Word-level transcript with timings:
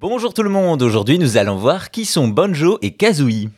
Bonjour 0.00 0.32
tout 0.32 0.44
le 0.44 0.48
monde, 0.48 0.80
aujourd'hui 0.82 1.18
nous 1.18 1.38
allons 1.38 1.56
voir 1.56 1.90
qui 1.90 2.04
sont 2.04 2.28
Banjo 2.28 2.78
et 2.82 2.92
Kazooie. 2.92 3.48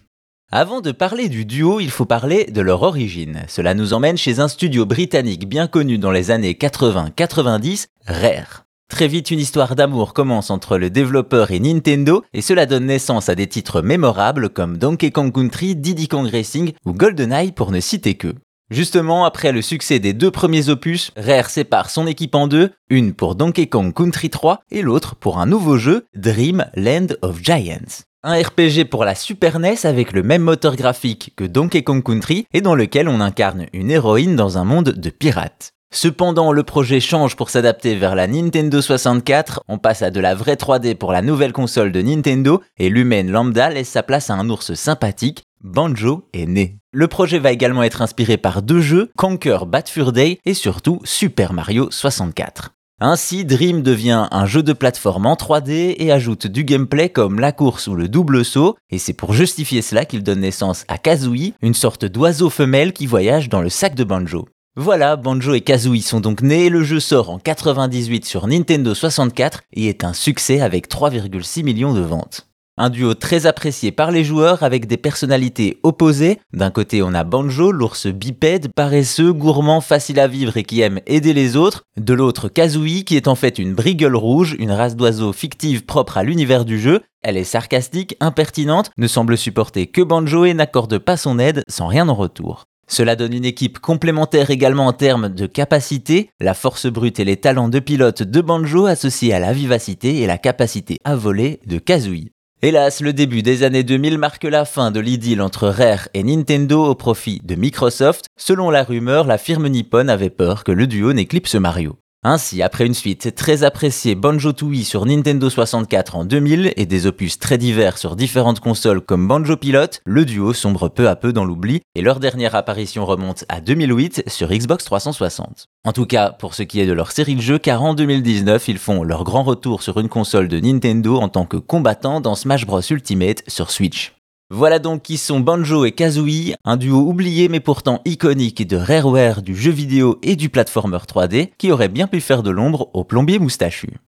Avant 0.51 0.81
de 0.81 0.91
parler 0.91 1.29
du 1.29 1.45
duo, 1.45 1.81
il 1.81 1.91
faut 1.91 2.07
parler 2.07 2.47
de 2.47 2.63
leur 2.63 2.81
origine. 2.81 3.43
Cela 3.47 3.75
nous 3.75 3.93
emmène 3.93 4.17
chez 4.17 4.41
un 4.41 4.49
studio 4.49 4.87
britannique 4.87 5.47
bien 5.47 5.67
connu 5.67 5.99
dans 5.99 6.11
les 6.11 6.31
années 6.31 6.55
80-90, 6.55 7.89
Rare. 8.07 8.65
Très 8.89 9.07
vite, 9.07 9.31
une 9.31 9.39
histoire 9.39 9.77
d'amour 9.77 10.15
commence 10.15 10.49
entre 10.49 10.79
le 10.79 10.89
développeur 10.89 11.51
et 11.51 11.61
Nintendo, 11.61 12.25
et 12.33 12.41
cela 12.41 12.65
donne 12.65 12.87
naissance 12.87 13.29
à 13.29 13.35
des 13.35 13.47
titres 13.47 13.83
mémorables 13.83 14.49
comme 14.49 14.79
Donkey 14.79 15.11
Kong 15.11 15.35
Country, 15.35 15.77
Diddy 15.77 16.09
Kong 16.09 16.27
Racing 16.27 16.73
ou 16.87 16.95
GoldenEye 16.95 17.53
pour 17.53 17.71
ne 17.71 17.81
citer 17.81 18.15
que. 18.15 18.35
Justement, 18.71 19.25
après 19.25 19.51
le 19.51 19.63
succès 19.63 19.99
des 19.99 20.13
deux 20.13 20.31
premiers 20.31 20.69
opus, 20.69 21.11
Rare 21.17 21.51
sépare 21.51 21.91
son 21.91 22.07
équipe 22.07 22.37
en 22.37 22.47
deux, 22.47 22.71
une 22.89 23.15
pour 23.15 23.35
Donkey 23.35 23.67
Kong 23.67 23.93
Country 23.93 24.31
3 24.31 24.61
et 24.71 24.83
l'autre 24.83 25.17
pour 25.17 25.41
un 25.41 25.47
nouveau 25.47 25.77
jeu, 25.77 26.07
Dream 26.15 26.65
Land 26.77 27.09
of 27.23 27.43
Giants. 27.43 28.05
Un 28.23 28.41
RPG 28.41 28.85
pour 28.89 29.05
la 29.05 29.17
Super 29.17 29.59
NES 29.59 29.85
avec 29.85 30.13
le 30.13 30.23
même 30.23 30.43
moteur 30.43 30.77
graphique 30.77 31.33
que 31.37 31.45
Donkey 31.45 31.83
Kong 31.83 32.05
Country 32.05 32.47
et 32.53 32.61
dans 32.61 32.77
lequel 32.77 33.09
on 33.09 33.21
incarne 33.21 33.67
une 33.73 33.91
héroïne 33.91 34.37
dans 34.37 34.57
un 34.57 34.65
monde 34.65 34.91
de 34.91 35.11
pirates. 35.11 35.73
Cependant, 35.93 36.53
le 36.53 36.63
projet 36.63 37.01
change 37.01 37.35
pour 37.35 37.51
s'adapter 37.51 37.97
vers 37.97 38.15
la 38.15 38.29
Nintendo 38.29 38.81
64, 38.81 39.65
on 39.67 39.79
passe 39.79 40.03
à 40.03 40.13
de 40.13 40.21
la 40.21 40.37
vraie 40.37 40.55
3D 40.55 40.95
pour 40.95 41.11
la 41.11 41.23
nouvelle 41.23 41.53
console 41.53 41.91
de 41.91 42.01
Nintendo 42.01 42.63
et 42.79 42.89
l'humaine 42.89 43.33
lambda 43.33 43.71
laisse 43.71 43.89
sa 43.89 44.05
place 44.05 44.31
à 44.31 44.35
un 44.35 44.49
ours 44.49 44.75
sympathique, 44.75 45.43
Banjo 45.63 46.29
est 46.33 46.47
né. 46.47 46.79
Le 46.93 47.07
projet 47.07 47.39
va 47.39 47.53
également 47.53 47.83
être 47.83 48.03
inspiré 48.03 48.37
par 48.37 48.63
deux 48.63 48.81
jeux, 48.81 49.11
Conquer 49.17 49.59
Bad 49.67 49.89
Fur 49.89 50.13
Day 50.13 50.39
et 50.45 50.55
surtout 50.55 51.01
Super 51.05 51.53
Mario 51.53 51.91
64. 51.91 52.73
Ainsi, 53.03 53.45
Dream 53.45 53.83
devient 53.83 54.29
un 54.31 54.47
jeu 54.47 54.63
de 54.63 54.73
plateforme 54.73 55.27
en 55.27 55.35
3D 55.35 55.95
et 55.99 56.13
ajoute 56.13 56.47
du 56.47 56.65
gameplay 56.65 57.09
comme 57.09 57.41
la 57.41 57.53
course 57.53 57.87
ou 57.87 57.95
le 57.95 58.09
double 58.09 58.45
saut, 58.45 58.77
et 58.91 58.99
c'est 58.99 59.15
pour 59.15 59.33
justifier 59.33 59.81
cela 59.81 60.05
qu'il 60.05 60.23
donne 60.23 60.41
naissance 60.41 60.85
à 60.89 60.99
Kazooie, 60.99 61.55
une 61.63 61.75
sorte 61.75 62.05
d'oiseau 62.05 62.51
femelle 62.51 62.93
qui 62.93 63.07
voyage 63.07 63.49
dans 63.49 63.63
le 63.63 63.71
sac 63.71 63.95
de 63.95 64.05
Banjo. 64.05 64.49
Voilà, 64.77 65.17
Banjo 65.17 65.55
et 65.55 65.63
Kazooie 65.63 66.03
sont 66.03 66.21
donc 66.21 66.43
nés, 66.43 66.69
le 66.69 66.85
jeu 66.85 67.01
sort 67.01 67.31
en 67.31 67.39
98 67.39 68.25
sur 68.25 68.47
Nintendo 68.47 68.95
64 68.95 69.63
et 69.73 69.89
est 69.89 70.05
un 70.05 70.13
succès 70.13 70.61
avec 70.61 70.89
3,6 70.89 71.65
millions 71.65 71.95
de 71.95 72.01
ventes. 72.01 72.50
Un 72.83 72.89
duo 72.89 73.13
très 73.13 73.45
apprécié 73.45 73.93
par 73.93 74.11
les 74.11 74.25
joueurs 74.25 74.63
avec 74.63 74.87
des 74.87 74.97
personnalités 74.97 75.79
opposées. 75.83 76.39
D'un 76.55 76.71
côté, 76.71 77.03
on 77.03 77.13
a 77.13 77.25
Banjo, 77.25 77.73
l'ours 77.73 78.07
bipède, 78.07 78.73
paresseux, 78.75 79.35
gourmand, 79.35 79.83
facile 79.83 80.19
à 80.19 80.27
vivre 80.27 80.57
et 80.57 80.63
qui 80.63 80.81
aime 80.81 80.99
aider 81.07 81.35
les 81.35 81.57
autres. 81.57 81.83
De 81.99 82.15
l'autre, 82.15 82.49
Kazooie, 82.49 83.05
qui 83.05 83.17
est 83.19 83.29
en 83.29 83.35
fait 83.35 83.59
une 83.59 83.75
brigueule 83.75 84.17
rouge, 84.17 84.57
une 84.59 84.73
race 84.73 84.97
d'oiseaux 84.97 85.35
fictive 85.35 85.85
propre 85.85 86.17
à 86.17 86.23
l'univers 86.23 86.65
du 86.65 86.81
jeu. 86.81 87.03
Elle 87.21 87.37
est 87.37 87.45
sarcastique, 87.45 88.17
impertinente, 88.19 88.93
ne 88.97 89.07
semble 89.07 89.37
supporter 89.37 89.87
que 89.87 90.01
Banjo 90.01 90.47
et 90.47 90.55
n'accorde 90.55 90.97
pas 90.97 91.19
son 91.19 91.39
aide 91.39 91.63
sans 91.69 91.87
rien 91.87 92.09
en 92.09 92.15
retour. 92.15 92.65
Cela 92.89 93.15
donne 93.15 93.35
une 93.35 93.45
équipe 93.45 93.79
complémentaire 93.79 94.49
également 94.49 94.87
en 94.87 94.95
termes 94.95 95.29
de 95.29 95.45
capacité, 95.45 96.31
la 96.41 96.55
force 96.55 96.87
brute 96.87 97.21
et 97.21 97.27
les 97.27 97.37
talents 97.37 97.69
de 97.69 97.79
pilote 97.79 98.23
de 98.23 98.41
Banjo 98.41 98.87
associés 98.87 99.35
à 99.35 99.39
la 99.39 99.53
vivacité 99.53 100.23
et 100.23 100.27
la 100.27 100.39
capacité 100.39 100.97
à 101.05 101.15
voler 101.15 101.61
de 101.67 101.77
Kazooie. 101.77 102.31
Hélas, 102.63 103.01
le 103.01 103.15
début 103.15 103.41
des 103.41 103.63
années 103.63 103.85
2000 103.85 104.19
marque 104.19 104.45
la 104.45 104.67
fin 104.67 104.91
de 104.91 105.01
l'idylle 105.01 105.41
entre 105.41 105.69
Rare 105.69 106.11
et 106.13 106.23
Nintendo 106.23 106.85
au 106.85 106.95
profit 106.95 107.41
de 107.43 107.55
Microsoft. 107.55 108.27
Selon 108.37 108.69
la 108.69 108.83
rumeur, 108.83 109.27
la 109.27 109.39
firme 109.39 109.69
nippone 109.69 110.11
avait 110.11 110.29
peur 110.29 110.63
que 110.63 110.71
le 110.71 110.87
duo 110.87 111.15
n'éclipse 111.15 111.55
Mario. 111.55 112.00
Ainsi, 112.23 112.61
après 112.61 112.85
une 112.85 112.93
suite 112.93 113.35
très 113.35 113.65
appréciée 113.65 114.15
Banjo-Tooie 114.15 114.85
sur 114.85 115.07
Nintendo 115.07 115.49
64 115.49 116.17
en 116.17 116.27
2000 116.27 116.75
et 116.77 116.85
des 116.85 117.07
opus 117.07 117.39
très 117.39 117.57
divers 117.57 117.97
sur 117.97 118.15
différentes 118.15 118.61
consoles 118.61 119.01
comme 119.01 119.27
Banjo 119.27 119.57
Pilot, 119.57 120.01
le 120.05 120.27
duo 120.27 120.53
sombre 120.53 120.91
peu 120.91 121.09
à 121.09 121.17
peu 121.17 121.33
dans 121.33 121.47
l'oubli 121.47 121.81
et 121.95 122.03
leur 122.03 122.21
dernière 122.21 122.55
apparition 122.55 123.07
remonte 123.07 123.47
à 123.49 123.63
2008 123.63 124.25
sur 124.27 124.51
Xbox 124.51 124.85
360. 124.85 125.69
En 125.87 125.93
tout 125.95 126.05
cas, 126.05 126.29
pour 126.33 126.53
ce 126.53 126.63
qui 126.63 126.81
est 126.81 126.87
de 126.87 126.93
leur 126.93 127.11
série 127.11 127.37
de 127.37 127.41
jeux, 127.41 127.59
car 127.59 127.83
en 127.83 127.95
2019, 127.95 128.69
ils 128.69 128.77
font 128.77 129.03
leur 129.03 129.25
grand 129.25 129.43
retour 129.43 129.83
sur 129.83 129.99
une 129.99 130.11
console 130.11 130.49
de 130.49 130.61
Nintendo 130.61 131.17
en 131.17 131.31
tant 131.31 131.47
que 131.47 131.57
combattants 131.57 132.21
dans 132.21 132.35
Smash 132.35 132.67
Bros 132.67 132.83
Ultimate 132.83 133.43
sur 133.49 133.71
Switch. 133.71 134.13
Voilà 134.53 134.81
donc 134.81 135.03
qui 135.03 135.17
sont 135.17 135.39
Banjo 135.39 135.85
et 135.85 135.93
Kazooie, 135.93 136.57
un 136.65 136.77
duo 136.77 136.99
oublié 136.99 137.49
mais 137.49 137.61
pourtant 137.61 138.01
iconique 138.05 138.67
de 138.67 138.77
Rareware 138.77 139.43
du 139.43 139.55
jeu 139.55 139.71
vidéo 139.71 140.19
et 140.25 140.35
du 140.35 140.49
platformer 140.49 140.97
3D 140.97 141.51
qui 141.57 141.71
aurait 141.71 141.89
bien 141.89 142.09
pu 142.09 142.21
faire 142.21 142.43
de 142.43 142.51
l'ombre 142.51 142.91
au 142.93 143.05
plombier 143.05 143.39
moustachu. 143.39 144.01